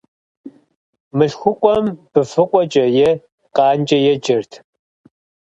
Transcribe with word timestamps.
Мылъхукъуэм 1.17 1.85
быфэкъуэкӏэ, 2.11 2.85
е 3.07 3.09
къанкӀэ 3.55 3.97
еджэрт. 4.11 4.51